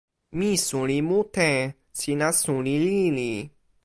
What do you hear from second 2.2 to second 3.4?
suli lili.